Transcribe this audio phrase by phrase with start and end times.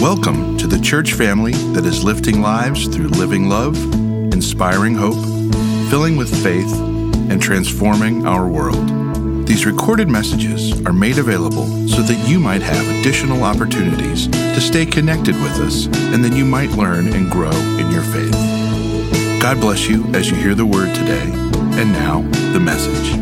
[0.00, 3.76] Welcome to the church family that is lifting lives through living love,
[4.32, 5.20] inspiring hope,
[5.90, 6.72] filling with faith,
[7.28, 9.44] and transforming our world.
[9.44, 14.86] These recorded messages are made available so that you might have additional opportunities to stay
[14.86, 19.42] connected with us and that you might learn and grow in your faith.
[19.42, 21.28] God bless you as you hear the word today.
[21.74, 22.20] And now,
[22.52, 23.18] the message.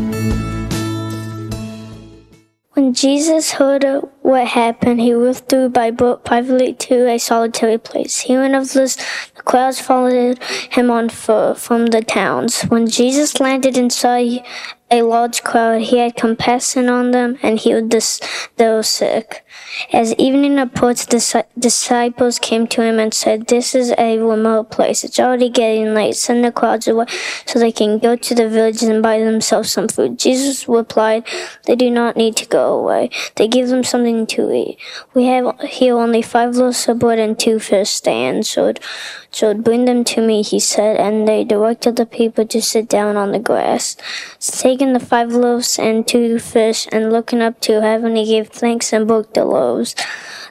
[2.73, 3.83] When Jesus heard
[4.27, 8.19] what happened, he withdrew by boat privately to a solitary place.
[8.19, 8.97] Hearing of this,
[9.35, 12.63] the crowds followed him on foot from the towns.
[12.63, 14.17] When Jesus landed and saw
[14.89, 18.21] a large crowd, he had compassion on them and healed this
[18.55, 19.45] those sick.
[19.91, 25.03] As evening approached, the disciples came to him and said, This is a remote place.
[25.03, 26.15] It's already getting late.
[26.15, 27.05] Send the crowds away
[27.45, 30.17] so they can go to the village and buy themselves some food.
[30.17, 31.27] Jesus replied,
[31.65, 33.09] They do not need to go away.
[33.35, 34.77] They give them something to eat.
[35.13, 38.79] We have here only five loaves of bread and two fish, they answered.
[39.37, 43.17] So bring them to me, he said, and they directed the people to sit down
[43.17, 43.95] on the grass.
[44.39, 48.91] Taking the five loaves and two fish and looking up to heaven, he gave thanks
[48.91, 49.93] and broke the loaves.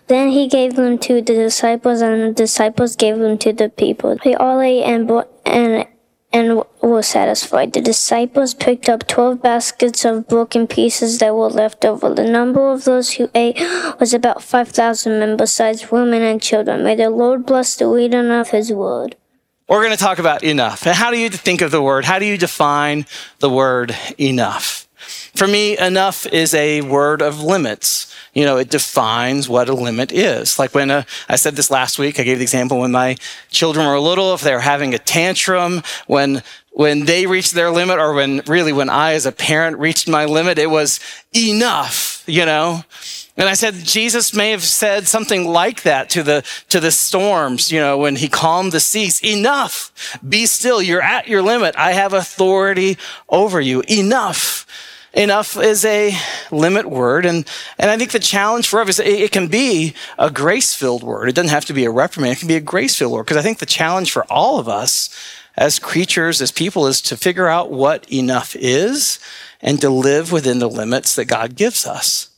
[0.06, 4.18] Then he gave them to the disciples, and the disciples gave them to the people.
[4.22, 5.10] They all ate and,
[5.44, 5.88] and
[6.36, 7.72] and were satisfied.
[7.72, 12.14] The disciples picked up twelve baskets of broken pieces that were left over.
[12.14, 13.56] The number of those who ate
[13.98, 16.84] was about five thousand men, besides women and children.
[16.84, 19.16] May the Lord bless the reading of His word.
[19.68, 20.86] We're going to talk about enough.
[20.86, 22.04] And how do you think of the word?
[22.04, 23.06] How do you define
[23.40, 24.86] the word enough?
[25.34, 28.14] For me, enough is a word of limits.
[28.36, 30.58] You know, it defines what a limit is.
[30.58, 33.16] Like when uh, I said this last week, I gave the example when my
[33.50, 36.42] children were little, if they were having a tantrum, when
[36.72, 40.26] when they reached their limit, or when really when I as a parent reached my
[40.26, 41.00] limit, it was
[41.34, 42.84] enough, you know?
[43.38, 47.72] And I said, Jesus may have said something like that to the, to the storms,
[47.72, 49.22] you know, when he calmed the seas.
[49.24, 50.18] Enough.
[50.26, 50.82] Be still.
[50.82, 51.74] You're at your limit.
[51.76, 52.98] I have authority
[53.30, 53.82] over you.
[53.88, 54.66] Enough.
[55.16, 56.14] Enough is a
[56.50, 57.24] limit word.
[57.24, 61.02] And, and I think the challenge for us it, it can be a grace filled
[61.02, 61.30] word.
[61.30, 62.36] It doesn't have to be a reprimand.
[62.36, 63.24] It can be a grace filled word.
[63.24, 65.08] Because I think the challenge for all of us
[65.56, 69.18] as creatures, as people, is to figure out what enough is
[69.62, 72.28] and to live within the limits that God gives us.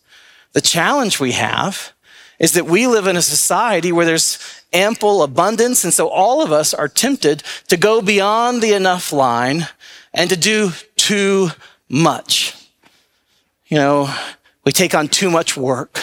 [0.53, 1.93] The challenge we have
[2.39, 4.39] is that we live in a society where there's
[4.73, 5.83] ample abundance.
[5.83, 9.67] And so all of us are tempted to go beyond the enough line
[10.15, 11.51] and to do too
[11.89, 12.55] much.
[13.69, 14.15] You know,
[14.65, 16.01] we take on too much work,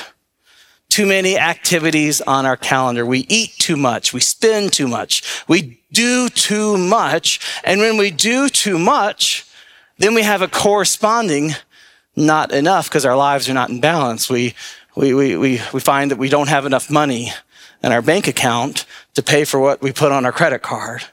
[0.89, 3.05] too many activities on our calendar.
[3.05, 4.13] We eat too much.
[4.13, 5.43] We spend too much.
[5.47, 7.39] We do too much.
[7.63, 9.47] And when we do too much,
[9.97, 11.51] then we have a corresponding
[12.15, 14.29] not enough because our lives are not in balance.
[14.29, 14.53] We,
[14.95, 17.31] we, we, we, we find that we don't have enough money
[17.83, 21.03] in our bank account to pay for what we put on our credit card.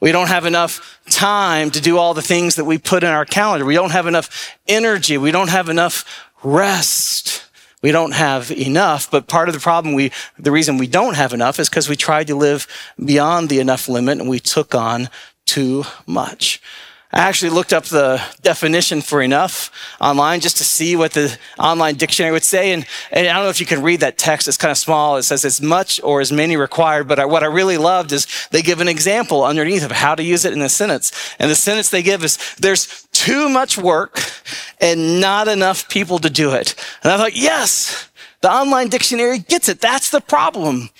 [0.00, 3.24] We don't have enough time to do all the things that we put in our
[3.24, 3.64] calendar.
[3.64, 5.18] We don't have enough energy.
[5.18, 6.04] We don't have enough
[6.42, 7.44] rest.
[7.82, 9.10] We don't have enough.
[9.10, 11.96] But part of the problem we, the reason we don't have enough is because we
[11.96, 12.66] tried to live
[13.04, 15.08] beyond the enough limit and we took on
[15.46, 16.60] too much.
[17.10, 21.94] I actually looked up the definition for enough online just to see what the online
[21.94, 22.72] dictionary would say.
[22.72, 24.46] And, and I don't know if you can read that text.
[24.46, 25.16] It's kind of small.
[25.16, 27.08] It says as much or as many required.
[27.08, 30.22] But I, what I really loved is they give an example underneath of how to
[30.22, 31.34] use it in a sentence.
[31.38, 34.20] And the sentence they give is there's too much work
[34.78, 36.74] and not enough people to do it.
[37.02, 38.10] And I thought, yes,
[38.42, 39.80] the online dictionary gets it.
[39.80, 40.90] That's the problem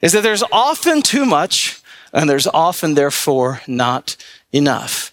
[0.00, 1.82] is that there's often too much
[2.14, 4.16] and there's often therefore not
[4.52, 5.12] enough.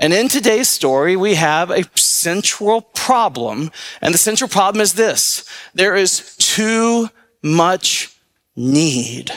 [0.00, 3.70] And in today's story, we have a central problem.
[4.00, 5.44] And the central problem is this
[5.74, 7.10] there is too
[7.42, 8.16] much
[8.56, 9.30] need.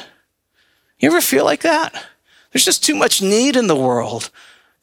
[0.99, 2.05] You ever feel like that?
[2.51, 4.29] There's just too much need in the world.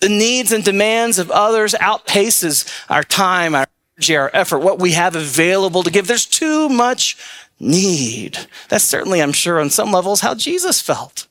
[0.00, 4.92] The needs and demands of others outpaces our time, our energy, our effort, what we
[4.92, 6.06] have available to give.
[6.06, 7.16] There's too much
[7.58, 8.38] need.
[8.68, 11.26] That's certainly, I'm sure, on some levels, how Jesus felt.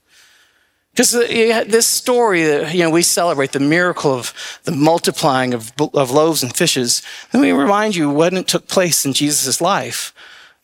[1.00, 4.34] Because uh, this story that you know we celebrate the miracle of
[4.66, 7.02] the multiplying of, of loaves and fishes.
[7.34, 10.14] Let me remind you when it took place in Jesus' life.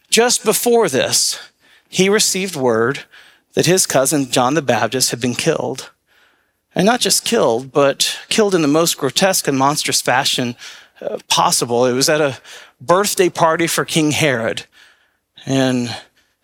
[0.09, 1.39] Just before this,
[1.87, 3.05] he received word
[3.53, 5.89] that his cousin John the Baptist had been killed.
[6.75, 10.57] And not just killed, but killed in the most grotesque and monstrous fashion
[10.99, 11.85] uh, possible.
[11.85, 12.39] It was at a
[12.81, 14.65] birthday party for King Herod.
[15.45, 15.95] And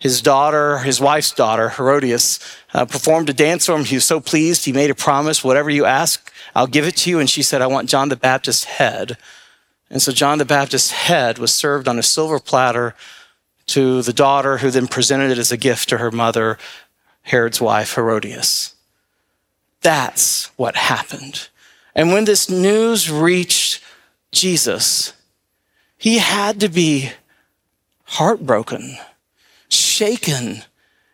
[0.02, 2.40] his daughter, his wife's daughter, Herodias,
[2.74, 3.84] uh, performed a dance for him.
[3.84, 4.64] He was so pleased.
[4.64, 7.20] He made a promise whatever you ask, I'll give it to you.
[7.20, 9.16] And she said, I want John the Baptist's head.
[9.88, 12.96] And so John the Baptist's head was served on a silver platter
[13.66, 16.58] to the daughter who then presented it as a gift to her mother,
[17.22, 18.74] Herod's wife, Herodias.
[19.82, 21.48] That's what happened.
[21.94, 23.80] And when this news reached
[24.32, 25.12] Jesus,
[25.96, 27.12] he had to be
[28.02, 28.98] heartbroken,
[29.92, 30.62] shaken.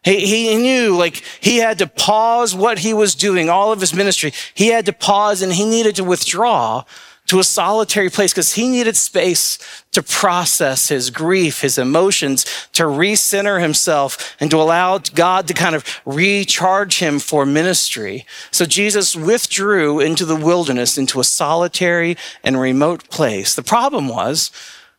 [0.04, 3.92] He, he knew like he had to pause what he was doing, all of his
[3.92, 4.32] ministry.
[4.54, 6.84] He had to pause and he needed to withdraw
[7.28, 9.58] to a solitary place because he needed space
[9.92, 15.74] to process his grief, his emotions, to recenter himself and to allow God to kind
[15.74, 18.24] of recharge him for ministry.
[18.50, 23.54] So Jesus withdrew into the wilderness, into a solitary and remote place.
[23.54, 24.50] The problem was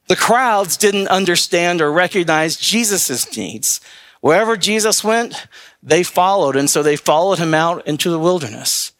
[0.09, 3.79] the crowds didn't understand or recognize Jesus' needs.
[4.21, 5.47] Wherever Jesus went,
[5.83, 6.55] they followed.
[6.55, 8.91] And so they followed him out into the wilderness.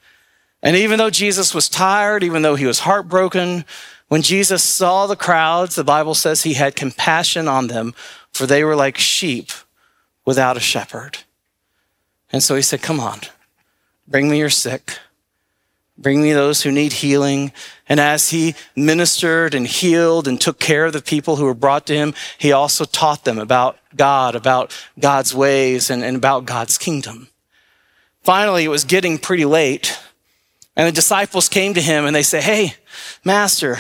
[0.62, 3.66] And even though Jesus was tired, even though he was heartbroken,
[4.08, 7.96] when Jesus saw the crowds, the Bible says he had compassion on them,
[8.32, 9.50] for they were like sheep
[10.26, 11.20] without a shepherd.
[12.32, 13.22] And so he said, Come on,
[14.08, 15.00] bring me your sick,
[16.00, 17.52] bring me those who need healing.
[17.88, 21.86] And as he ministered and healed and took care of the people who were brought
[21.88, 26.78] to him, he also taught them about God, about God's ways, and, and about God's
[26.78, 27.28] kingdom.
[28.24, 30.00] Finally, it was getting pretty late.
[30.76, 32.76] And the disciples came to him and they say, Hey,
[33.26, 33.78] Master,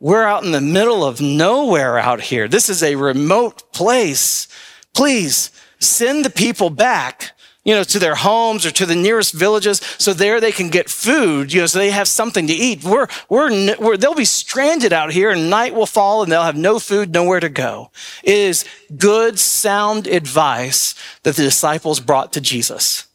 [0.00, 2.48] we're out in the middle of nowhere out here.
[2.48, 4.48] This is a remote place.
[4.92, 7.32] Please send the people back,
[7.64, 10.88] you know, to their homes or to the nearest villages so there they can get
[10.88, 12.84] food, you know, so they have something to eat.
[12.84, 16.56] We're, we're, we're, they'll be stranded out here and night will fall and they'll have
[16.56, 17.90] no food, nowhere to go.
[18.22, 18.64] It is
[18.96, 23.06] good, sound advice that the disciples brought to Jesus.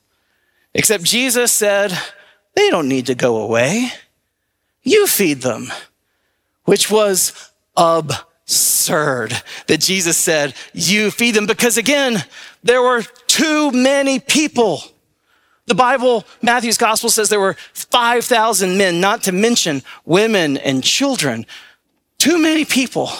[0.73, 1.97] Except Jesus said,
[2.55, 3.89] they don't need to go away.
[4.83, 5.67] You feed them,
[6.65, 12.23] which was absurd that Jesus said, You feed them, because again,
[12.63, 14.81] there were too many people.
[15.65, 21.45] The Bible, Matthew's gospel says there were 5,000 men, not to mention women and children.
[22.17, 23.11] Too many people.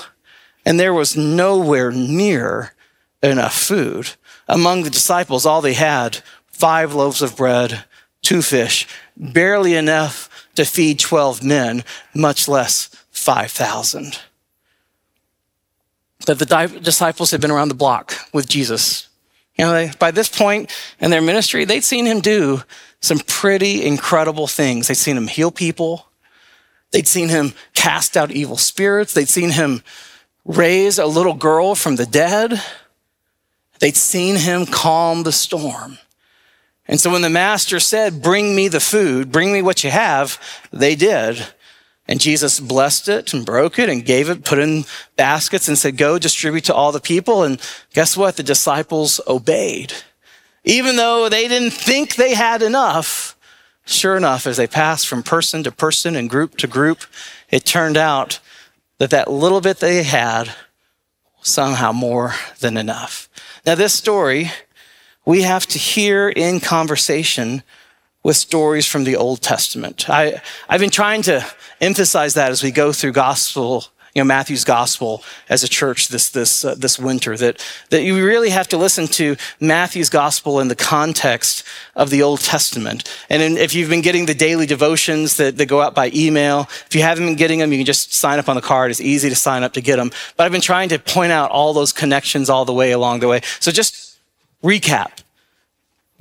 [0.66, 2.74] And there was nowhere near
[3.22, 4.12] enough food.
[4.48, 7.84] Among the disciples, all they had five loaves of bread,
[8.22, 11.84] two fish, barely enough to feed 12 men,
[12.14, 14.20] much less 5,000.
[16.26, 19.09] But the disciples had been around the block with Jesus.
[19.60, 20.72] You know, by this point
[21.02, 22.64] in their ministry, they'd seen him do
[23.02, 24.88] some pretty incredible things.
[24.88, 26.06] They'd seen him heal people.
[26.92, 29.14] They'd seen him cast out evil spirits.
[29.14, 29.84] They'd seen him
[30.46, 32.64] raise a little girl from the dead.
[33.80, 35.98] They'd seen him calm the storm.
[36.88, 40.40] And so when the master said, Bring me the food, bring me what you have,
[40.72, 41.46] they did.
[42.10, 44.86] And Jesus blessed it and broke it and gave it, put in
[45.16, 47.44] baskets and said, Go distribute to all the people.
[47.44, 47.62] And
[47.94, 48.36] guess what?
[48.36, 49.94] The disciples obeyed.
[50.64, 53.38] Even though they didn't think they had enough,
[53.86, 57.04] sure enough, as they passed from person to person and group to group,
[57.52, 58.40] it turned out
[58.98, 60.52] that that little bit they had
[61.42, 63.30] somehow more than enough.
[63.68, 64.50] Now, this story
[65.26, 67.62] we have to hear in conversation
[68.30, 70.08] with stories from the Old Testament.
[70.08, 70.40] I,
[70.70, 71.44] I've been trying to
[71.82, 76.30] emphasize that as we go through gospel, you know, Matthew's gospel as a church this,
[76.30, 80.68] this, uh, this winter, that, that you really have to listen to Matthew's gospel in
[80.68, 81.64] the context
[81.96, 83.12] of the Old Testament.
[83.32, 86.68] And in, if you've been getting the daily devotions that, that go out by email,
[86.86, 88.92] if you haven't been getting them, you can just sign up on the card.
[88.92, 90.12] It's easy to sign up to get them.
[90.38, 93.28] But I've been trying to point out all those connections all the way along the
[93.28, 93.42] way.
[93.60, 94.20] So just
[94.64, 95.24] recap.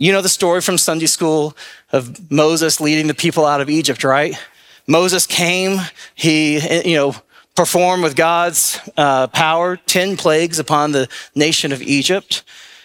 [0.01, 1.57] You know the story from Sunday school
[1.91, 4.39] of Moses leading the people out of Egypt, right?
[4.87, 5.81] Moses came,
[6.15, 7.17] he, you know,
[7.57, 12.45] performed with God's uh, power 10 plagues upon the nation of Egypt.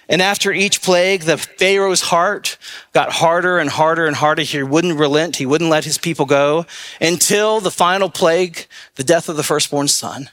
[0.09, 2.57] And after each plague, the Pharaoh's heart
[2.93, 4.41] got harder and harder and harder.
[4.41, 5.35] He wouldn't relent.
[5.35, 6.65] He wouldn't let his people go
[6.99, 8.65] until the final plague,
[8.95, 10.31] the death of the firstborn son.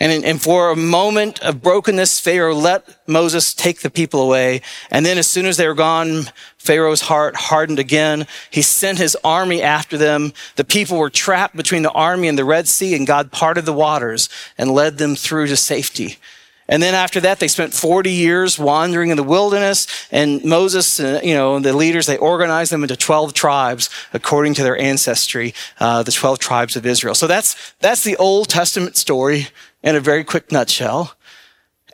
[0.00, 4.62] And, and for a moment of brokenness, Pharaoh let Moses take the people away.
[4.90, 6.26] And then as soon as they were gone,
[6.56, 8.26] Pharaoh's heart hardened again.
[8.50, 10.32] He sent his army after them.
[10.54, 13.72] The people were trapped between the army and the Red Sea, and God parted the
[13.72, 16.18] waters and led them through to safety.
[16.68, 19.86] And then after that, they spent 40 years wandering in the wilderness.
[20.12, 24.62] And Moses, uh, you know, the leaders, they organized them into 12 tribes according to
[24.62, 27.14] their ancestry, uh, the 12 tribes of Israel.
[27.14, 29.48] So that's, that's the Old Testament story
[29.88, 31.14] in a very quick nutshell.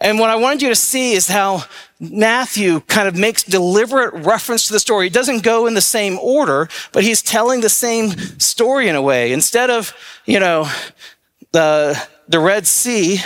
[0.00, 1.64] And what I wanted you to see is how
[2.00, 5.06] Matthew kind of makes deliberate reference to the story.
[5.06, 9.02] He doesn't go in the same order, but he's telling the same story in a
[9.02, 9.32] way.
[9.32, 9.94] Instead of,
[10.26, 10.68] you know,
[11.52, 11.96] the,
[12.28, 13.20] the Red Sea,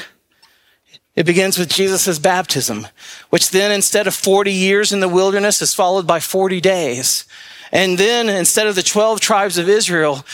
[1.18, 2.87] It begins with Jesus' baptism,
[3.30, 7.25] which then instead of 40 years in the wilderness is followed by 40 days.
[7.72, 10.25] And then instead of the 12 tribes of Israel,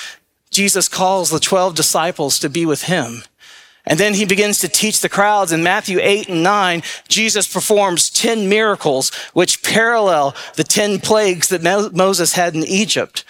[0.51, 3.23] Jesus calls the 12 disciples to be with him.
[3.87, 5.53] And then he begins to teach the crowds.
[5.53, 11.63] In Matthew 8 and 9, Jesus performs 10 miracles, which parallel the 10 plagues that
[11.93, 13.25] Moses had in Egypt.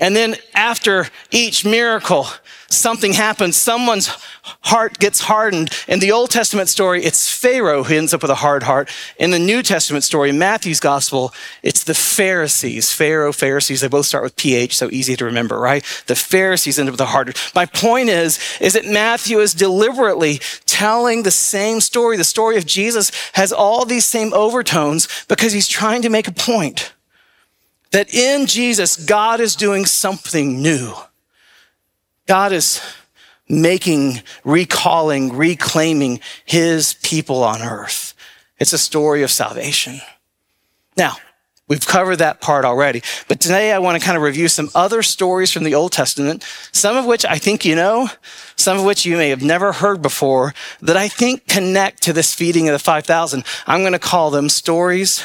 [0.00, 2.26] And then after each miracle,
[2.68, 3.56] something happens.
[3.56, 4.08] Someone's
[4.62, 5.70] heart gets hardened.
[5.88, 8.88] In the Old Testament story, it's Pharaoh who ends up with a hard heart.
[9.18, 12.92] In the New Testament story, Matthew's gospel, it's the Pharisees.
[12.92, 15.84] Pharaoh, Pharisees, they both start with PH, so easy to remember, right?
[16.06, 17.52] The Pharisees end up with a hard heart.
[17.54, 22.16] My point is, is that Matthew is deliberately telling the same story.
[22.16, 26.32] The story of Jesus has all these same overtones because he's trying to make a
[26.32, 26.92] point
[27.90, 30.92] that in Jesus, God is doing something new.
[32.26, 32.80] God is
[33.48, 38.14] making, recalling, reclaiming his people on earth.
[38.58, 40.00] It's a story of salvation.
[40.96, 41.16] Now,
[41.68, 45.02] we've covered that part already, but today I want to kind of review some other
[45.02, 48.10] stories from the Old Testament, some of which I think you know,
[48.56, 52.34] some of which you may have never heard before, that I think connect to this
[52.34, 53.44] feeding of the 5,000.
[53.66, 55.24] I'm going to call them stories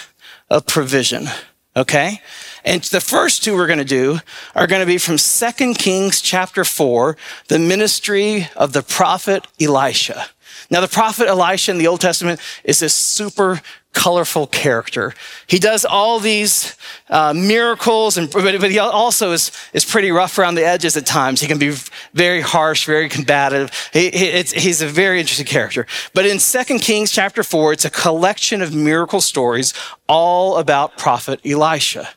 [0.49, 1.27] of provision.
[1.75, 2.21] Okay?
[2.63, 4.19] And the first two we're going to do
[4.55, 10.27] are going to be from 2 Kings chapter 4, the ministry of the prophet Elisha.
[10.73, 13.61] Now, the prophet Elisha in the Old Testament is this super
[13.91, 15.13] colorful character.
[15.45, 16.75] He does all these
[17.11, 21.05] uh, miracles, and, but, but, he also is, is pretty rough around the edges at
[21.05, 21.41] times.
[21.41, 21.75] He can be
[22.15, 23.69] very harsh, very combative.
[23.93, 25.85] He, he, he's a very interesting character.
[26.15, 29.75] But in 2 Kings chapter 4, it's a collection of miracle stories
[30.09, 32.09] all about prophet Elisha.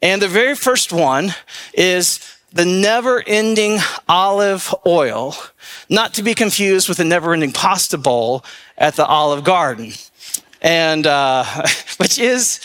[0.00, 1.34] And the very first one
[1.74, 3.78] is the never ending
[4.08, 5.36] olive oil,
[5.88, 8.44] not to be confused with the never ending pasta bowl
[8.76, 9.92] at the Olive Garden.
[10.60, 11.44] And uh,
[11.98, 12.60] which is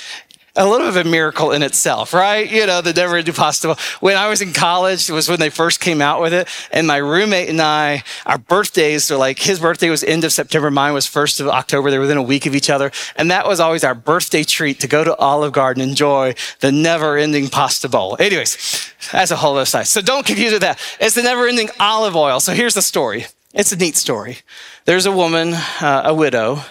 [0.56, 2.50] a little bit of a miracle in itself, right?
[2.50, 3.76] You know, the never do possible.
[4.02, 6.48] When I was in college, it was when they first came out with it.
[6.72, 10.70] And my roommate and I, our birthdays are like, his birthday was end of September.
[10.70, 11.90] Mine was 1st of October.
[11.90, 12.92] They were within a week of each other.
[13.16, 16.72] And that was always our birthday treat to go to Olive Garden, and enjoy the
[16.72, 18.16] never ending pasta bowl.
[18.20, 19.88] Anyways, that's a whole other side.
[19.88, 20.80] So don't confuse with that.
[21.00, 22.40] It's the never ending olive oil.
[22.40, 23.26] So here's the story.
[23.56, 24.38] It's a neat story.
[24.86, 26.62] There's a woman, uh, a widow,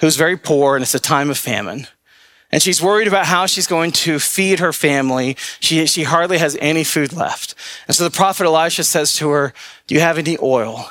[0.00, 1.86] who's very poor and it's a time of famine.
[2.52, 5.36] And she's worried about how she's going to feed her family.
[5.60, 7.54] She, she hardly has any food left.
[7.86, 9.52] And so the prophet Elisha says to her,
[9.86, 10.90] Do you have any oil?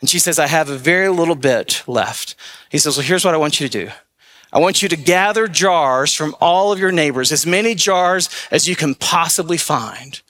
[0.00, 2.36] And she says, I have a very little bit left.
[2.70, 3.90] He says, Well, here's what I want you to do.
[4.52, 8.68] I want you to gather jars from all of your neighbors, as many jars as
[8.68, 10.20] you can possibly find.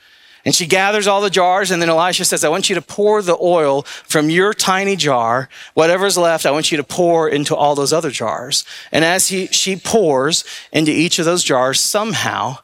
[0.45, 3.23] And she gathers all the jars, and then Elisha says, I want you to pour
[3.23, 7.75] the oil from your tiny jar, whatever's left, I want you to pour into all
[7.75, 8.65] those other jars.
[8.91, 12.59] And as he, she pours into each of those jars, somehow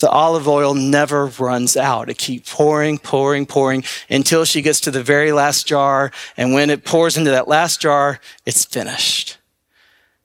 [0.00, 2.10] the olive oil never runs out.
[2.10, 6.10] It keeps pouring, pouring, pouring until she gets to the very last jar.
[6.36, 9.38] And when it pours into that last jar, it's finished.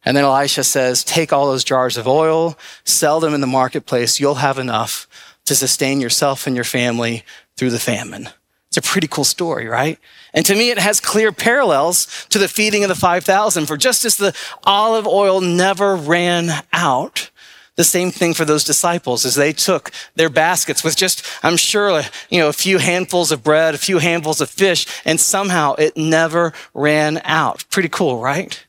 [0.04, 4.20] And then Elisha says, Take all those jars of oil, sell them in the marketplace.
[4.20, 5.08] You'll have enough
[5.50, 7.24] to sustain yourself and your family
[7.58, 8.30] through the famine.
[8.68, 10.00] It's a pretty cool story, right?
[10.32, 13.66] And to me, it has clear parallels to the feeding of the 5,000.
[13.66, 17.32] For just as the olive oil never ran out,
[17.78, 22.04] the same thing for those disciples as they took their baskets with just, I'm sure,
[22.30, 25.98] you know, a few handfuls of bread, a few handfuls of fish, and somehow it
[25.98, 27.66] never ran out.
[27.72, 28.66] Pretty cool, right?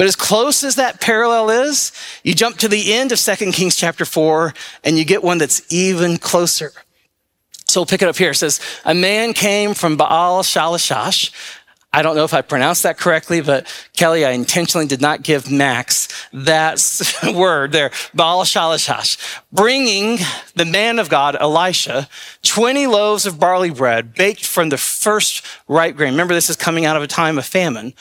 [0.00, 1.92] But as close as that parallel is,
[2.24, 5.60] you jump to the end of 2 Kings chapter 4 and you get one that's
[5.70, 6.72] even closer.
[7.66, 8.30] So we'll pick it up here.
[8.30, 11.32] It says, A man came from Baal Shalishash.
[11.92, 15.50] I don't know if I pronounced that correctly, but Kelly, I intentionally did not give
[15.50, 16.80] Max that
[17.34, 19.18] word there, Baal Shalishash,
[19.52, 20.16] bringing
[20.54, 22.08] the man of God, Elisha,
[22.42, 26.14] 20 loaves of barley bread baked from the first ripe grain.
[26.14, 27.92] Remember, this is coming out of a time of famine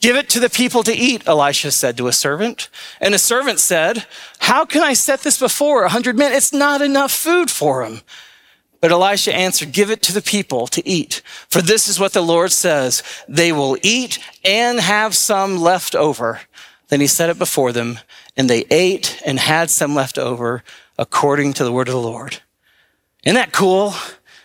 [0.00, 2.68] Give it to the people to eat, Elisha said to a servant.
[3.00, 4.06] And a servant said,
[4.38, 6.32] How can I set this before a hundred men?
[6.32, 8.00] It's not enough food for them.
[8.80, 11.22] But Elisha answered, Give it to the people to eat.
[11.48, 16.40] For this is what the Lord says they will eat and have some left over.
[16.88, 17.98] Then he set it before them,
[18.36, 20.62] and they ate and had some left over
[20.98, 22.42] according to the word of the Lord.
[23.24, 23.94] Isn't that cool?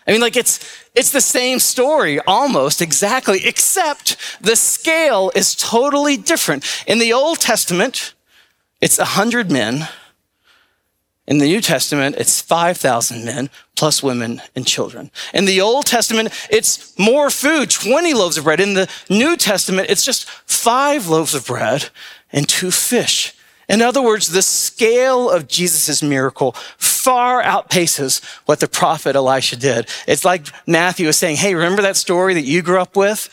[0.10, 0.60] I mean, like it's,
[0.96, 6.66] it's the same story almost exactly, except the scale is totally different.
[6.88, 8.16] In the Old Testament,
[8.82, 9.88] it's a hundred men.
[11.28, 15.12] In the New Testament, it's 5,000 men plus women and children.
[15.32, 18.60] In the Old Testament, it's more food, 20 loaves of bread.
[18.60, 21.92] In the New Testament, it's just five loaves of bread
[22.34, 23.36] and two fish.
[23.70, 29.88] In other words, the scale of Jesus' miracle far outpaces what the prophet Elisha did.
[30.08, 33.30] It's like Matthew is saying, Hey, remember that story that you grew up with?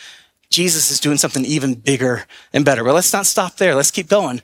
[0.51, 2.85] Jesus is doing something even bigger and better.
[2.85, 3.75] But let's not stop there.
[3.75, 4.43] Let's keep going.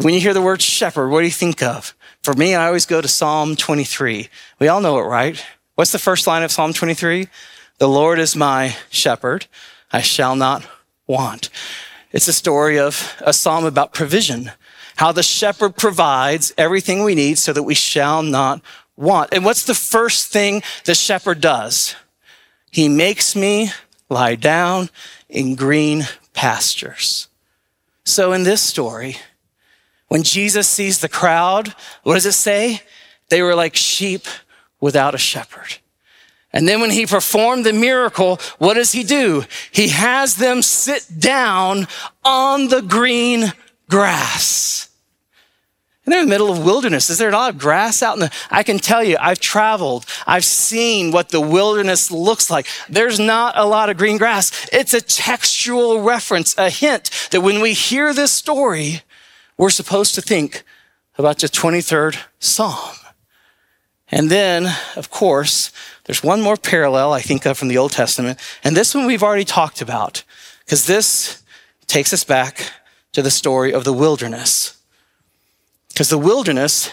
[0.00, 1.94] When you hear the word shepherd, what do you think of?
[2.22, 4.28] For me, I always go to Psalm 23.
[4.58, 5.44] We all know it, right?
[5.74, 7.28] What's the first line of Psalm 23?
[7.78, 9.46] The Lord is my shepherd.
[9.92, 10.66] I shall not
[11.06, 11.50] want.
[12.14, 14.52] It's a story of a psalm about provision,
[14.94, 18.62] how the shepherd provides everything we need so that we shall not
[18.96, 19.34] want.
[19.34, 21.96] And what's the first thing the shepherd does?
[22.70, 23.72] He makes me
[24.08, 24.90] lie down
[25.28, 26.04] in green
[26.34, 27.26] pastures.
[28.04, 29.16] So in this story,
[30.06, 32.82] when Jesus sees the crowd, what does it say?
[33.28, 34.26] They were like sheep
[34.80, 35.78] without a shepherd.
[36.54, 39.44] And then when he performed the miracle, what does he do?
[39.72, 41.88] He has them sit down
[42.24, 43.52] on the green
[43.90, 44.88] grass.
[46.04, 47.10] And they're in the middle of wilderness.
[47.10, 48.30] Is there a lot of grass out in the?
[48.52, 50.06] I can tell you, I've traveled.
[50.28, 52.68] I've seen what the wilderness looks like.
[52.88, 54.68] There's not a lot of green grass.
[54.72, 59.02] It's a textual reference, a hint that when we hear this story,
[59.56, 60.62] we're supposed to think
[61.18, 62.94] about the 23rd Psalm.
[64.08, 65.72] And then, of course,
[66.04, 68.38] there's one more parallel I think of from the Old Testament.
[68.62, 70.22] And this one we've already talked about,
[70.64, 71.42] because this
[71.86, 72.72] takes us back
[73.12, 74.76] to the story of the wilderness.
[75.88, 76.92] Because the wilderness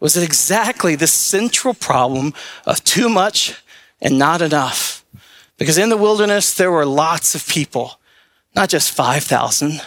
[0.00, 2.34] was exactly the central problem
[2.66, 3.62] of too much
[4.00, 5.04] and not enough.
[5.56, 7.98] Because in the wilderness, there were lots of people,
[8.54, 9.80] not just 5,000,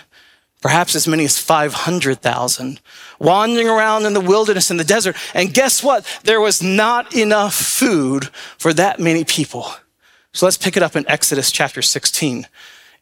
[0.61, 2.81] perhaps as many as 500,000,
[3.19, 5.15] wandering around in the wilderness in the desert.
[5.33, 6.05] And guess what?
[6.23, 8.25] There was not enough food
[8.57, 9.67] for that many people.
[10.33, 12.47] So let's pick it up in Exodus chapter 16.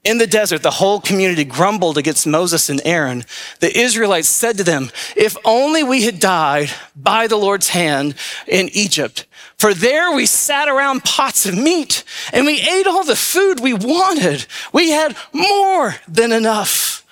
[0.06, 3.26] In the desert, the whole community grumbled against Moses and Aaron.
[3.60, 8.14] The Israelites said to them, If only we had died by the Lord's hand
[8.48, 9.26] in Egypt.
[9.58, 13.74] For there we sat around pots of meat and we ate all the food we
[13.74, 14.46] wanted.
[14.72, 17.05] We had more than enough.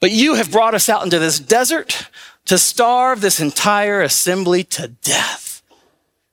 [0.00, 2.08] But you have brought us out into this desert
[2.46, 5.62] to starve this entire assembly to death.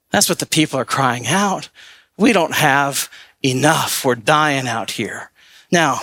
[0.09, 1.69] That's what the people are crying out.
[2.17, 3.09] We don't have
[3.43, 4.03] enough.
[4.03, 5.31] We're dying out here.
[5.69, 5.99] Now,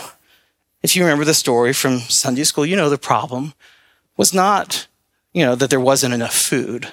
[0.82, 3.54] if you remember the story from Sunday school, you know the problem
[4.16, 4.86] was not,
[5.32, 6.88] you know, that there wasn't enough food.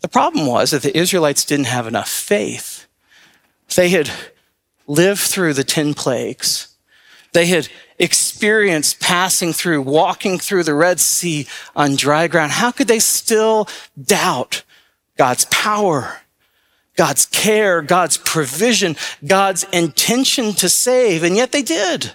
[0.00, 2.86] The problem was that the Israelites didn't have enough faith.
[3.74, 4.10] They had
[4.86, 6.68] lived through the 10 plagues.
[7.32, 7.68] They had
[8.00, 12.52] experienced passing through, walking through the Red Sea on dry ground.
[12.52, 13.68] How could they still
[14.02, 14.64] doubt
[15.16, 16.22] God's power,
[16.96, 21.22] God's care, God's provision, God's intention to save?
[21.22, 22.12] And yet they did.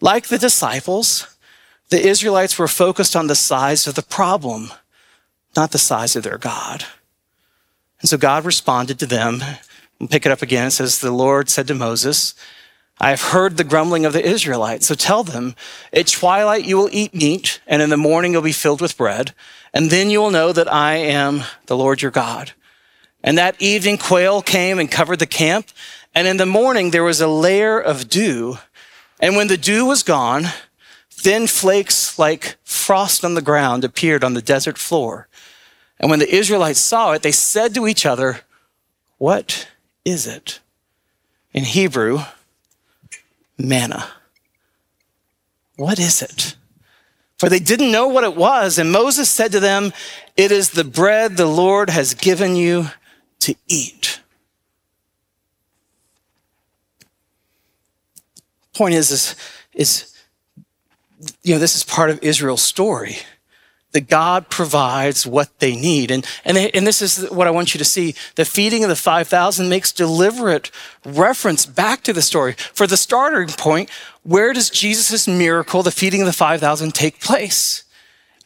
[0.00, 1.36] Like the disciples,
[1.90, 4.70] the Israelites were focused on the size of the problem,
[5.56, 6.84] not the size of their God.
[8.00, 9.40] And so God responded to them.
[9.98, 10.68] We'll pick it up again.
[10.68, 12.34] It says, The Lord said to Moses,
[13.00, 14.86] I have heard the grumbling of the Israelites.
[14.86, 15.54] So tell them,
[15.92, 19.34] at twilight you will eat meat, and in the morning you'll be filled with bread.
[19.72, 22.52] And then you will know that I am the Lord your God.
[23.22, 25.68] And that evening quail came and covered the camp.
[26.14, 28.58] And in the morning there was a layer of dew.
[29.18, 30.44] And when the dew was gone,
[31.10, 35.26] thin flakes like frost on the ground appeared on the desert floor.
[35.98, 38.40] And when the Israelites saw it, they said to each other,
[39.18, 39.68] What
[40.04, 40.60] is it?
[41.52, 42.20] In Hebrew,
[43.58, 44.08] manna.
[45.76, 46.56] What is it?
[47.38, 48.78] For they didn't know what it was.
[48.78, 49.92] And Moses said to them,
[50.36, 52.86] It is the bread the Lord has given you
[53.40, 54.20] to eat.
[58.74, 59.36] Point is, is,
[59.72, 60.14] is
[61.42, 63.18] you know, this is part of Israel's story
[63.94, 66.10] that God provides what they need.
[66.10, 68.14] And, and, they, and this is what I want you to see.
[68.34, 70.70] The feeding of the 5,000 makes deliberate
[71.06, 72.54] reference back to the story.
[72.74, 73.88] For the starting point,
[74.24, 77.84] where does Jesus' miracle, the feeding of the 5,000, take place?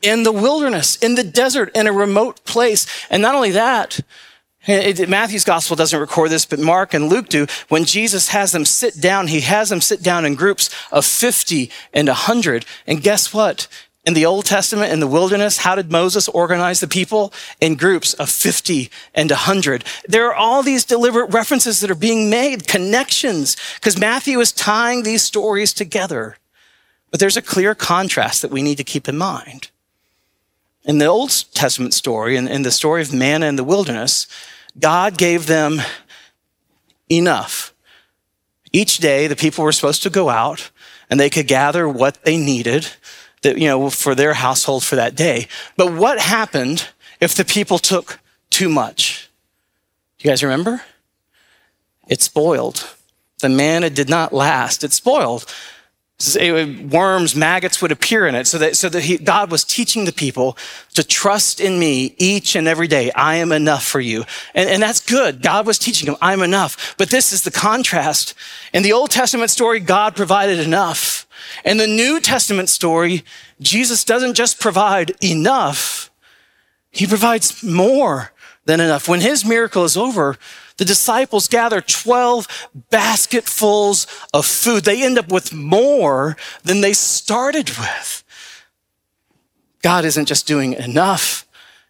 [0.02, 2.86] In the wilderness, in the desert, in a remote place.
[3.10, 4.00] And not only that,
[4.66, 7.46] it, Matthew's gospel doesn't record this, but Mark and Luke do.
[7.68, 11.70] When Jesus has them sit down, he has them sit down in groups of 50
[11.94, 12.66] and 100.
[12.86, 13.66] And guess what?
[14.08, 17.30] In the Old Testament, in the wilderness, how did Moses organize the people?
[17.60, 19.84] In groups of 50 and 100.
[20.08, 25.02] There are all these deliberate references that are being made, connections, because Matthew is tying
[25.02, 26.38] these stories together.
[27.10, 29.68] But there's a clear contrast that we need to keep in mind.
[30.84, 34.26] In the Old Testament story, in, in the story of manna in the wilderness,
[34.80, 35.82] God gave them
[37.10, 37.74] enough.
[38.72, 40.70] Each day, the people were supposed to go out
[41.10, 42.88] and they could gather what they needed
[43.42, 45.48] that, you know, for their household for that day.
[45.76, 46.88] But what happened
[47.20, 48.18] if the people took
[48.50, 49.28] too much?
[50.20, 50.82] You guys remember?
[52.08, 52.94] It spoiled.
[53.40, 54.82] The manna did not last.
[54.82, 55.44] It spoiled.
[56.20, 60.12] Worms, maggots would appear in it so that, so that he, God was teaching the
[60.12, 60.58] people
[60.94, 63.12] to trust in me each and every day.
[63.12, 64.24] I am enough for you.
[64.52, 65.42] And, and that's good.
[65.42, 66.96] God was teaching them, I'm enough.
[66.98, 68.34] But this is the contrast.
[68.72, 71.24] In the Old Testament story, God provided enough.
[71.64, 73.22] In the New Testament story,
[73.60, 76.10] Jesus doesn't just provide enough.
[76.90, 78.32] He provides more
[78.64, 79.08] than enough.
[79.08, 80.36] When his miracle is over,
[80.78, 84.84] the disciples gather 12 basketfuls of food.
[84.84, 88.24] They end up with more than they started with.
[89.82, 91.46] God isn't just doing enough.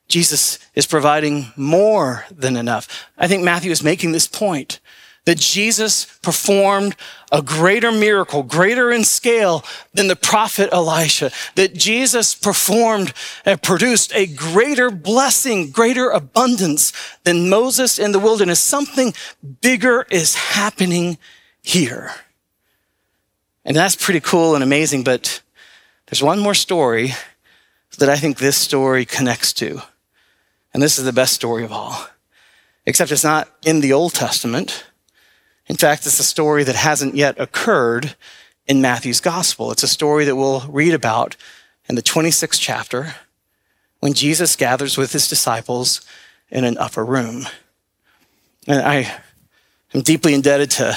[0.09, 3.07] Jesus is providing more than enough.
[3.19, 4.81] I think Matthew is making this point
[5.29, 6.97] that Jesus performed
[7.31, 9.63] a greater miracle, greater in scale
[9.93, 13.13] than the prophet Elisha, that Jesus performed
[13.45, 18.59] and produced a greater blessing, greater abundance than Moses in the wilderness.
[18.59, 19.13] Something
[19.61, 21.19] bigger is happening
[21.61, 22.13] here.
[23.67, 25.43] And that's pretty cool and amazing, but
[26.07, 27.13] there's one more story
[27.99, 29.83] that I think this story connects to.
[30.73, 32.07] And this is the best story of all.
[32.87, 34.87] Except it's not in the Old Testament.
[35.69, 38.15] In fact, it's a story that hasn't yet occurred
[38.67, 39.71] in Matthew's gospel.
[39.71, 41.37] It's a story that we'll read about
[41.89, 43.15] in the 26th chapter
[44.01, 46.01] when Jesus gathers with his disciples
[46.51, 47.47] in an upper room.
[48.67, 49.11] And I
[49.95, 50.97] am deeply indebted to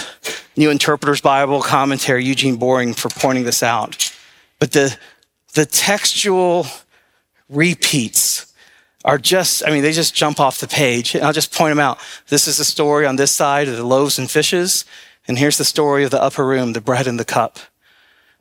[0.56, 4.14] New Interpreter's Bible commentary, Eugene Boring, for pointing this out.
[4.60, 4.96] But the,
[5.54, 6.66] the textual
[7.50, 8.51] repeats
[9.04, 11.16] are just, I mean, they just jump off the page.
[11.16, 11.98] And I'll just point them out.
[12.28, 14.86] This is the story on this side of the loaves and fishes.
[15.28, 17.60] And here's the story of the upper room, the bread and the cup.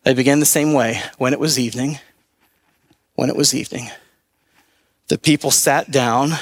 [0.02, 1.02] They begin the same way.
[1.18, 1.98] When it was evening,
[3.14, 3.90] when it was evening,
[5.08, 6.32] the people sat down.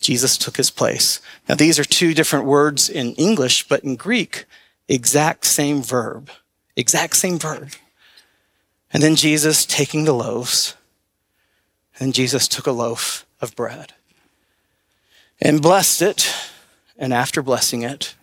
[0.00, 1.20] Jesus took his place.
[1.48, 4.44] Now, these are two different words in English, but in Greek,
[4.88, 6.30] exact same verb.
[6.76, 7.70] Exact same verb.
[8.92, 10.74] And then Jesus taking the loaves
[11.98, 13.92] and Jesus took a loaf of bread
[15.40, 16.34] and blessed it.
[16.96, 18.14] And after blessing it,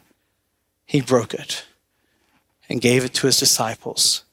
[0.86, 1.66] he broke it
[2.70, 4.24] and gave it to his disciples.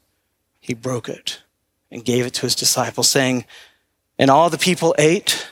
[0.61, 1.43] He broke it
[1.91, 3.45] and gave it to his disciples, saying,
[4.19, 5.49] And all the people ate.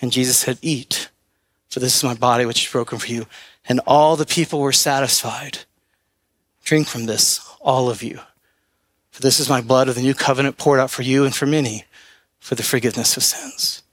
[0.00, 1.10] And Jesus said, Eat,
[1.68, 3.26] for this is my body which is broken for you.
[3.68, 5.58] And all the people were satisfied.
[6.64, 8.20] Drink from this, all of you.
[9.10, 11.46] For this is my blood of the new covenant poured out for you and for
[11.46, 11.84] many
[12.42, 13.84] for the forgiveness of sins.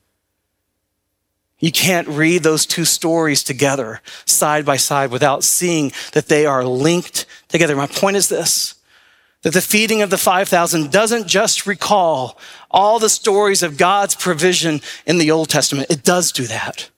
[1.59, 6.65] You can't read those two stories together, side by side, without seeing that they are
[6.65, 7.75] linked together.
[7.75, 8.73] My point is this
[9.43, 12.38] that the feeding of the 5,000 doesn't just recall
[12.69, 15.89] all the stories of God's provision in the Old Testament.
[15.89, 16.89] It does do that.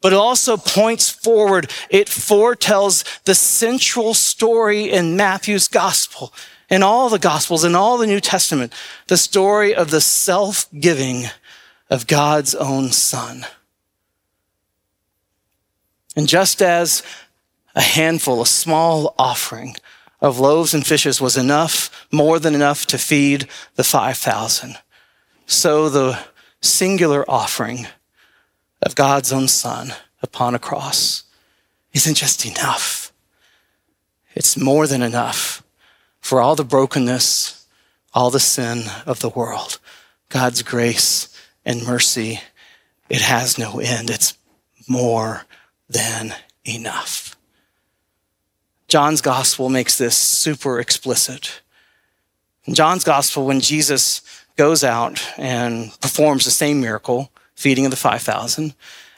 [0.00, 1.70] But it also points forward.
[1.90, 6.32] It foretells the central story in Matthew's gospel
[6.68, 8.72] in all the Gospels, in all the New Testament,
[9.06, 11.24] the story of the self giving
[11.90, 13.46] of God's own Son.
[16.14, 17.02] And just as
[17.74, 19.76] a handful, a small offering
[20.20, 24.76] of loaves and fishes was enough, more than enough to feed the 5,000,
[25.46, 26.18] so the
[26.60, 27.86] singular offering
[28.82, 31.22] of God's own Son upon a cross
[31.92, 33.12] isn't just enough.
[34.34, 35.62] It's more than enough
[36.20, 37.66] for all the brokenness,
[38.12, 39.78] all the sin of the world.
[40.28, 41.28] God's grace
[41.64, 42.40] and mercy,
[43.08, 44.10] it has no end.
[44.10, 44.36] It's
[44.88, 45.44] more
[45.88, 47.36] than enough.
[48.88, 51.60] John's gospel makes this super explicit.
[52.64, 54.22] In John's gospel, when Jesus
[54.56, 58.74] goes out and performs the same miracle, feeding of the 5,000,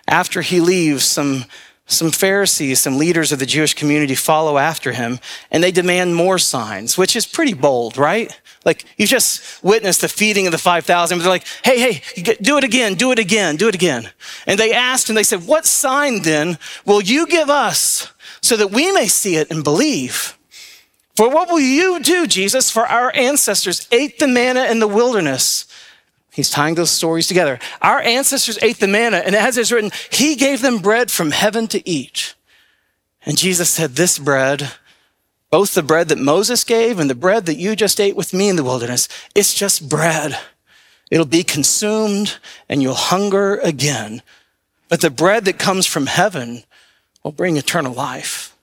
[0.08, 1.44] after he leaves, some
[1.90, 5.18] some Pharisees, some leaders of the Jewish community follow after him
[5.50, 8.38] and they demand more signs, which is pretty bold, right?
[8.64, 12.58] Like you just witnessed the feeding of the 5,000, but they're like, hey, hey, do
[12.58, 14.10] it again, do it again, do it again.
[14.46, 18.70] And they asked and they said, what sign then will you give us so that
[18.70, 20.38] we may see it and believe?
[21.16, 22.70] For what will you do, Jesus?
[22.70, 25.66] For our ancestors ate the manna in the wilderness
[26.40, 27.58] He's tying those stories together.
[27.82, 31.68] Our ancestors ate the manna, and as is written, He gave them bread from heaven
[31.68, 32.34] to eat.
[33.26, 34.72] And Jesus said, This bread,
[35.50, 38.48] both the bread that Moses gave and the bread that you just ate with me
[38.48, 40.38] in the wilderness, it's just bread.
[41.10, 42.38] It'll be consumed
[42.70, 44.22] and you'll hunger again.
[44.88, 46.64] But the bread that comes from heaven
[47.22, 48.56] will bring eternal life.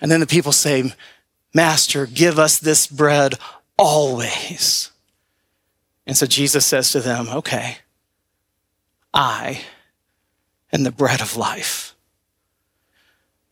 [0.00, 0.92] And then the people say,
[1.54, 3.34] Master, give us this bread
[3.78, 4.91] always.
[6.06, 7.78] And so Jesus says to them, Okay,
[9.14, 9.60] I
[10.72, 11.94] am the bread of life.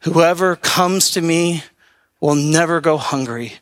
[0.00, 1.62] Whoever comes to me
[2.20, 3.54] will never go hungry.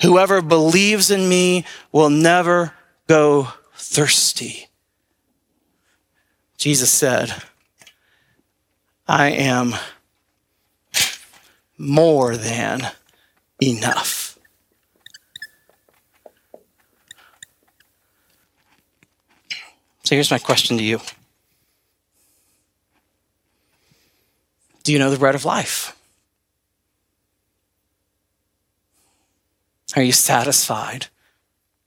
[0.00, 2.72] Whoever believes in me will never
[3.06, 4.68] go thirsty.
[6.56, 7.42] Jesus said,
[9.06, 9.74] I am
[11.76, 12.88] more than
[13.60, 14.21] enough.
[20.04, 21.00] So here's my question to you
[24.82, 25.96] Do you know the bread of life?
[29.94, 31.06] Are you satisfied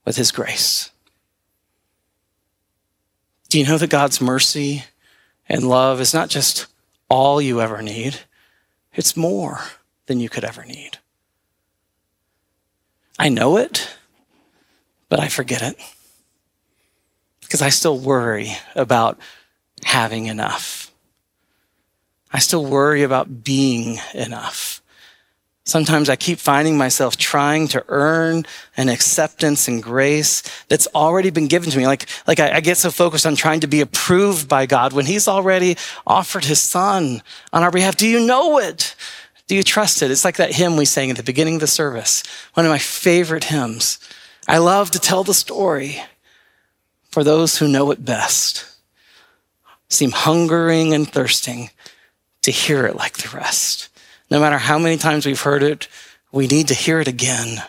[0.04, 0.90] with His grace?
[3.48, 4.84] Do you know that God's mercy
[5.48, 6.66] and love is not just
[7.08, 8.20] all you ever need,
[8.94, 9.60] it's more
[10.06, 10.98] than you could ever need?
[13.18, 13.96] I know it,
[15.08, 15.76] but I forget it
[17.56, 19.18] because I still worry about
[19.82, 20.92] having enough.
[22.30, 24.82] I still worry about being enough.
[25.64, 28.44] Sometimes I keep finding myself trying to earn
[28.76, 31.86] an acceptance and grace that's already been given to me.
[31.86, 35.06] Like, like I, I, get so focused on trying to be approved by God when
[35.06, 37.22] He's already offered His Son
[37.54, 37.96] on our behalf.
[37.96, 38.94] Do you know it?
[39.46, 40.10] Do you trust it?
[40.10, 42.78] It's like that hymn we sang at the beginning of the service, one of my
[42.78, 43.98] favorite hymns.
[44.46, 46.02] I love to tell the story
[47.16, 48.66] for those who know it best,
[49.88, 51.70] seem hungering and thirsting
[52.42, 53.88] to hear it like the rest.
[54.30, 55.88] No matter how many times we've heard it,
[56.30, 57.62] we need to hear it again.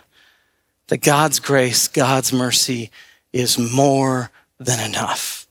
[0.87, 2.91] That God's grace, God's mercy
[3.31, 5.47] is more than enough.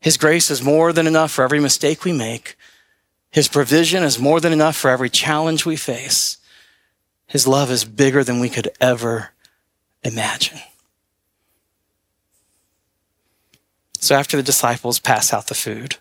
[0.00, 2.56] His grace is more than enough for every mistake we make.
[3.30, 6.38] His provision is more than enough for every challenge we face.
[7.28, 9.30] His love is bigger than we could ever
[10.02, 10.58] imagine.
[14.00, 15.96] So after the disciples pass out the food,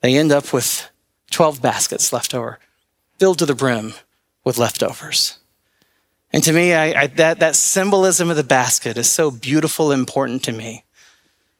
[0.00, 0.90] they end up with
[1.30, 2.58] 12 baskets left over,
[3.18, 3.94] filled to the brim
[4.44, 5.38] with leftovers.
[6.32, 10.00] And to me, I, I, that, that symbolism of the basket is so beautiful and
[10.00, 10.84] important to me.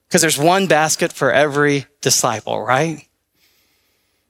[0.08, 3.06] Because there's one basket for every disciple, right?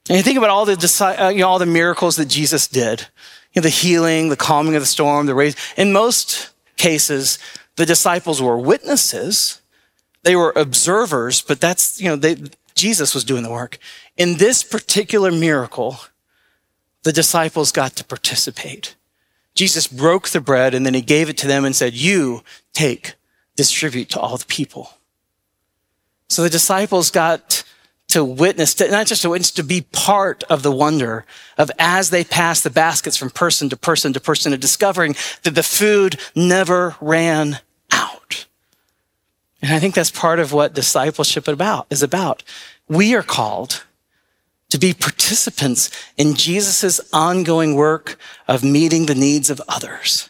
[0.08, 3.08] And you think about all the, uh, you know, all the miracles that Jesus did.
[3.54, 5.56] You know, the healing, the calming of the storm, the raise.
[5.78, 7.38] In most cases,
[7.76, 9.62] the disciples were witnesses.
[10.24, 12.36] They were observers, but that's, you know, they,
[12.74, 13.78] Jesus was doing the work.
[14.16, 15.98] In this particular miracle,
[17.04, 18.96] the disciples got to participate.
[19.54, 23.14] Jesus broke the bread and then he gave it to them and said, You take,
[23.54, 24.90] distribute to all the people.
[26.28, 27.62] So the disciples got
[28.08, 31.24] to witness, to, not just to witness, to be part of the wonder
[31.56, 35.54] of as they passed the baskets from person to person to person of discovering that
[35.54, 37.60] the food never ran.
[39.64, 42.42] And I think that's part of what discipleship about, is about.
[42.86, 43.82] We are called
[44.68, 50.28] to be participants in Jesus' ongoing work of meeting the needs of others.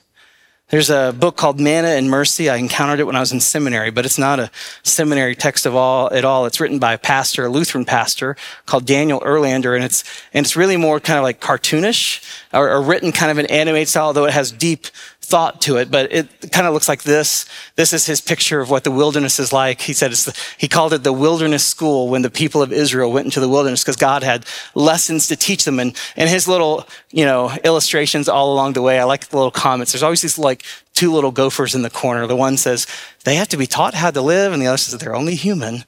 [0.69, 2.49] There's a book called Manna and Mercy.
[2.49, 4.51] I encountered it when I was in seminary, but it's not a
[4.83, 6.47] seminary text of all at all.
[6.47, 10.57] It's written by a pastor, a Lutheran pastor called Daniel Erlander, and it's and it's
[10.57, 14.27] really more kind of like cartoonish or, or written kind of an animated style, although
[14.27, 14.87] it has deep
[15.25, 17.47] thought to it, but it kind of looks like this.
[17.77, 19.81] This is his picture of what the wilderness is like.
[19.81, 23.27] He said the, he called it the wilderness school when the people of Israel went
[23.27, 25.81] into the wilderness because God had lessons to teach them.
[25.81, 29.01] And, and his little, you know, illustrations all along the way.
[29.01, 29.93] I like the little comments.
[29.93, 32.27] There's always these like two little gophers in the corner.
[32.27, 32.87] The one says
[33.25, 35.85] they have to be taught how to live, and the other says they're only human.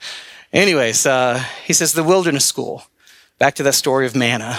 [0.53, 2.85] Anyways, uh, he says the wilderness school.
[3.39, 4.59] Back to that story of manna.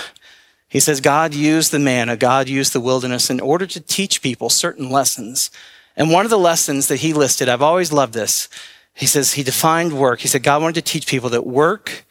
[0.67, 4.49] He says God used the manna, God used the wilderness in order to teach people
[4.49, 5.49] certain lessons.
[5.95, 8.49] And one of the lessons that he listed, I've always loved this.
[8.93, 10.19] He says he defined work.
[10.19, 12.05] He said God wanted to teach people that work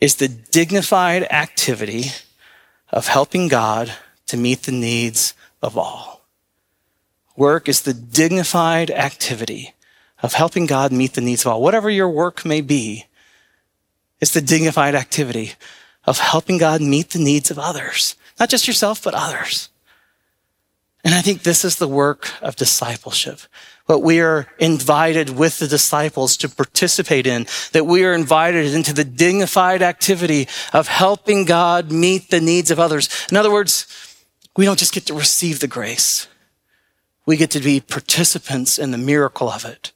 [0.00, 2.12] is the dignified activity
[2.90, 3.92] of helping God
[4.26, 6.26] to meet the needs of all.
[7.36, 9.74] Work is the dignified activity
[10.22, 11.62] of helping God meet the needs of all.
[11.62, 13.06] Whatever your work may be,
[14.20, 15.52] it's the dignified activity
[16.08, 19.68] of helping God meet the needs of others, not just yourself, but others.
[21.04, 23.40] And I think this is the work of discipleship.
[23.84, 28.94] What we are invited with the disciples to participate in, that we are invited into
[28.94, 33.10] the dignified activity of helping God meet the needs of others.
[33.30, 33.86] In other words,
[34.56, 36.26] we don't just get to receive the grace.
[37.26, 39.92] We get to be participants in the miracle of it.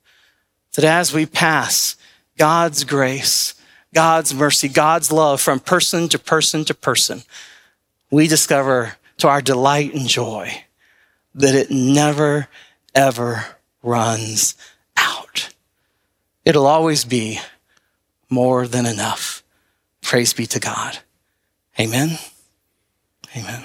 [0.75, 1.97] that as we pass
[2.37, 3.55] God's grace,
[3.95, 7.23] God's mercy, God's love from person to person to person,
[8.11, 10.65] we discover to our delight and joy
[11.35, 12.49] that it never,
[12.95, 13.47] ever
[13.83, 14.55] runs
[14.97, 15.51] out.
[16.45, 17.41] It'll always be
[18.29, 19.43] more than enough.
[20.01, 20.99] Praise be to God.
[21.79, 22.19] Amen.
[23.37, 23.65] Amen.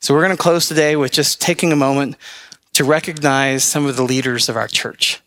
[0.00, 2.16] So we're going to close today with just taking a moment
[2.74, 5.20] to recognize some of the leaders of our church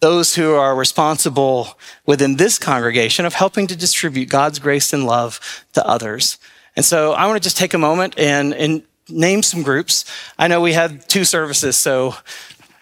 [0.00, 5.64] those who are responsible within this congregation of helping to distribute God's grace and love
[5.74, 6.38] to others.
[6.74, 10.04] And so I want to just take a moment and, and name some groups.
[10.38, 12.14] I know we had two services, so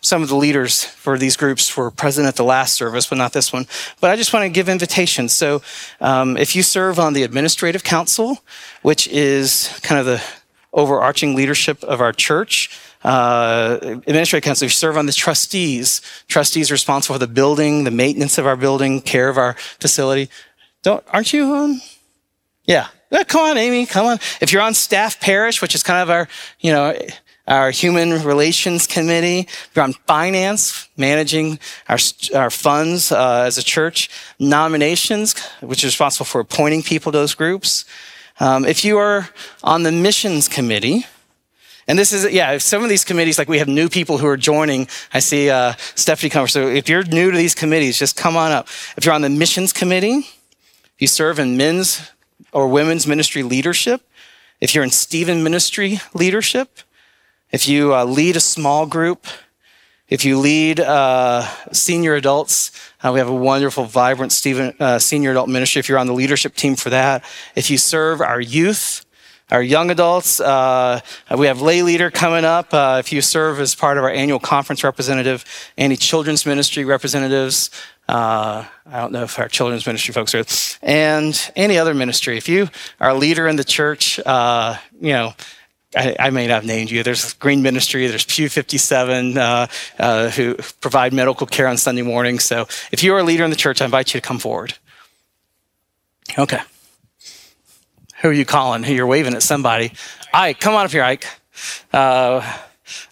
[0.00, 3.32] some of the leaders for these groups were present at the last service, but not
[3.32, 3.66] this one.
[4.00, 5.32] But I just want to give invitations.
[5.32, 5.60] So
[6.00, 8.38] um, if you serve on the administrative council,
[8.82, 10.22] which is kind of the
[10.78, 12.70] overarching leadership of our church,
[13.04, 16.00] uh, administrative council, we serve on the trustees.
[16.28, 20.30] Trustees responsible for the building, the maintenance of our building, care of our facility.
[20.82, 21.80] Don't, aren't you on?
[22.64, 22.88] Yeah.
[23.10, 23.24] yeah.
[23.24, 24.18] Come on, Amy, come on.
[24.40, 26.28] If you're on staff parish, which is kind of our,
[26.60, 26.94] you know,
[27.48, 29.48] our human relations committee.
[29.74, 31.98] We're on finance, managing our,
[32.34, 34.10] our funds uh, as a church.
[34.38, 37.86] Nominations, which is responsible for appointing people to those groups.
[38.40, 39.28] Um, if you are
[39.64, 41.06] on the missions committee,
[41.88, 44.36] and this is, yeah, some of these committees, like we have new people who are
[44.36, 44.88] joining.
[45.12, 46.46] I see uh, Stephanie come.
[46.46, 48.68] So if you're new to these committees, just come on up.
[48.96, 52.10] If you're on the missions committee, if you serve in men's
[52.52, 54.02] or women's ministry leadership,
[54.60, 56.80] if you're in Stephen ministry leadership,
[57.50, 59.26] if you uh, lead a small group,
[60.08, 65.32] if you lead uh, senior adults, uh, we have a wonderful, vibrant Stephen, uh, senior
[65.32, 65.80] adult ministry.
[65.80, 69.04] If you're on the leadership team for that, if you serve our youth,
[69.50, 70.40] our young adults.
[70.40, 71.00] Uh,
[71.36, 72.72] we have lay leader coming up.
[72.72, 75.44] Uh, if you serve as part of our annual conference representative,
[75.76, 77.70] any children's ministry representatives.
[78.08, 80.44] Uh, I don't know if our children's ministry folks are,
[80.82, 82.38] and any other ministry.
[82.38, 82.68] If you
[83.00, 85.34] are a leader in the church, uh, you know.
[85.96, 87.02] I, I, may not have named you.
[87.02, 89.66] There's Green Ministry, there's Pew 57, uh,
[89.98, 92.44] uh, who provide medical care on Sunday mornings.
[92.44, 94.74] So if you are a leader in the church, I invite you to come forward.
[96.38, 96.60] Okay.
[98.20, 98.82] Who are you calling?
[98.82, 99.92] Who you're waving at somebody?
[100.34, 101.24] Ike, come on up here, Ike.
[101.92, 102.58] Uh,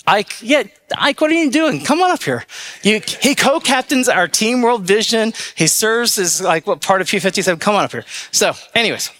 [0.07, 0.65] Ike, yeah,
[0.97, 1.83] Ike, what are you doing?
[1.83, 2.45] Come on up here.
[2.83, 5.33] You, he co-captains our team World Vision.
[5.55, 7.61] He serves as like what part of P57.
[7.61, 8.05] Come on up here.
[8.33, 9.11] So, anyways,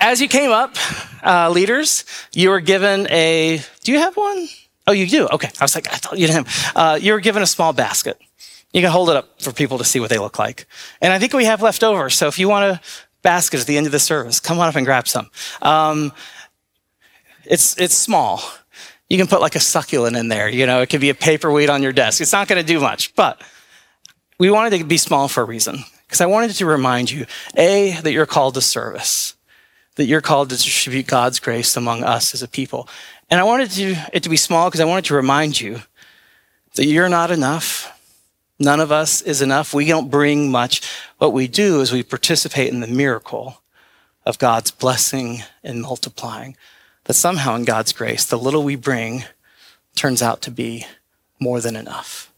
[0.00, 0.76] as you came up,
[1.24, 3.60] uh, leaders, you were given a.
[3.82, 4.48] Do you have one?
[4.86, 5.28] Oh, you do.
[5.28, 5.50] Okay.
[5.60, 6.46] I was like, I thought you didn't.
[6.46, 8.18] Have, uh, you were given a small basket.
[8.72, 10.66] You can hold it up for people to see what they look like.
[11.00, 12.08] And I think we have left over.
[12.08, 12.80] So if you want a
[13.22, 14.40] basket at the end of the service.
[14.40, 15.30] Come on up and grab some.
[15.62, 16.12] Um,
[17.44, 18.42] it's, it's small.
[19.08, 20.48] You can put like a succulent in there.
[20.48, 22.20] You know, it could be a paperweight on your desk.
[22.20, 23.42] It's not going to do much, but
[24.38, 27.92] we wanted to be small for a reason because I wanted to remind you, A,
[28.02, 29.34] that you're called to service,
[30.00, 32.88] that you're called to distribute God's grace among us as a people.
[33.30, 35.82] And I wanted to, it to be small because I wanted to remind you
[36.74, 37.92] that you're not enough
[38.62, 39.72] None of us is enough.
[39.72, 40.82] We don't bring much.
[41.16, 43.62] What we do is we participate in the miracle
[44.26, 46.58] of God's blessing and multiplying.
[47.04, 49.24] That somehow in God's grace, the little we bring
[49.96, 50.84] turns out to be
[51.40, 52.30] more than enough.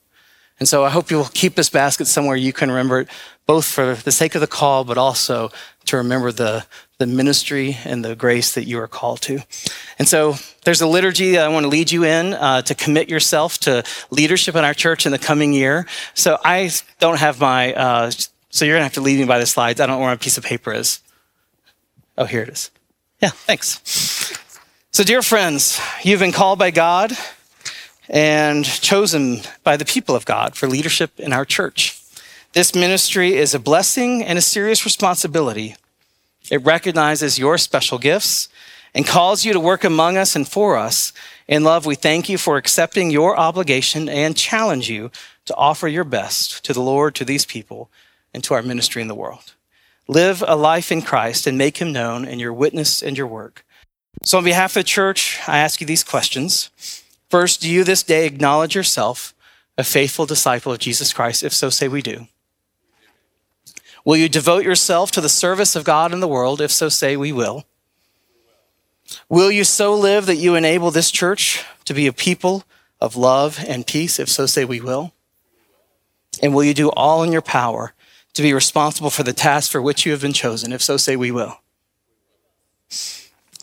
[0.60, 3.08] And so I hope you'll keep this basket somewhere you can remember it,
[3.44, 5.50] both for the sake of the call, but also
[5.86, 6.64] to remember the,
[7.02, 9.40] the ministry and the grace that you are called to.
[9.98, 13.08] And so there's a liturgy that I want to lead you in uh, to commit
[13.08, 15.84] yourself to leadership in our church in the coming year.
[16.14, 18.12] So I don't have my, uh,
[18.50, 19.80] so you're going to have to lead me by the slides.
[19.80, 21.00] I don't know where my piece of paper is.
[22.16, 22.70] Oh, here it is.
[23.20, 23.80] Yeah, thanks.
[24.92, 27.12] So, dear friends, you've been called by God
[28.08, 32.00] and chosen by the people of God for leadership in our church.
[32.52, 35.74] This ministry is a blessing and a serious responsibility.
[36.52, 38.50] It recognizes your special gifts
[38.92, 41.14] and calls you to work among us and for us.
[41.48, 45.10] In love, we thank you for accepting your obligation and challenge you
[45.46, 47.90] to offer your best to the Lord, to these people,
[48.34, 49.54] and to our ministry in the world.
[50.06, 53.64] Live a life in Christ and make him known in your witness and your work.
[54.22, 56.68] So, on behalf of the church, I ask you these questions.
[57.30, 59.32] First, do you this day acknowledge yourself
[59.78, 61.42] a faithful disciple of Jesus Christ?
[61.42, 62.26] If so, say we do.
[64.04, 66.60] Will you devote yourself to the service of God and the world?
[66.60, 67.64] If so, say we will.
[69.28, 72.64] Will you so live that you enable this church to be a people
[73.00, 74.18] of love and peace?
[74.18, 75.12] If so, say we will.
[76.42, 77.92] And will you do all in your power
[78.34, 80.72] to be responsible for the task for which you have been chosen?
[80.72, 81.58] If so, say we will.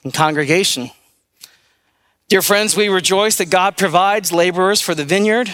[0.03, 0.91] In congregation,
[2.29, 5.49] dear friends, we rejoice that God provides laborers for the vineyard.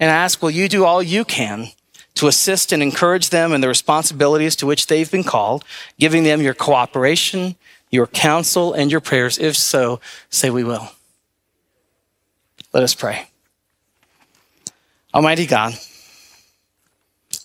[0.00, 1.68] and ask, will you do all you can
[2.14, 5.64] to assist and encourage them in the responsibilities to which they've been called,
[5.98, 7.56] giving them your cooperation,
[7.90, 9.38] your counsel, and your prayers?
[9.38, 10.00] If so,
[10.30, 10.90] say we will.
[12.72, 13.28] Let us pray.
[15.14, 15.74] Almighty God,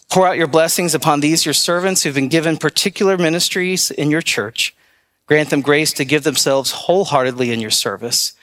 [0.10, 4.24] pour out your blessings upon these, your servants who've been given particular ministries in your
[4.24, 4.76] church.
[5.28, 8.34] Grant them grace to give themselves wholeheartedly in your service.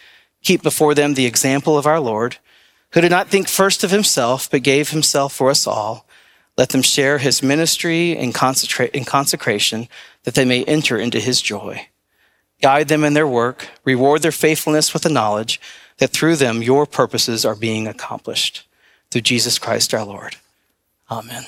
[0.44, 2.36] Keep before them the example of our Lord,
[2.92, 6.05] who did not think first of himself, but gave himself for us all.
[6.56, 9.88] Let them share his ministry and consecration
[10.24, 11.88] that they may enter into his joy.
[12.62, 15.60] Guide them in their work, reward their faithfulness with the knowledge
[15.98, 18.66] that through them your purposes are being accomplished.
[19.10, 20.36] Through Jesus Christ our Lord.
[21.10, 21.46] Amen.